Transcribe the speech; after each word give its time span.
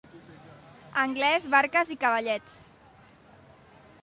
Anglès, 1.03 1.45
barques 1.57 1.93
i 1.97 2.01
cavallets. 2.05 2.57